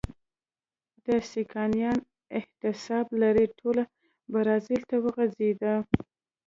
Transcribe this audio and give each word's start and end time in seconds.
د 1.05 1.07
سکانیا 1.31 1.91
اعتصاب 2.37 3.05
لړۍ 3.21 3.47
ټول 3.59 3.77
برازیل 4.33 4.81
ته 4.89 4.95
وغځېده. 5.03 5.73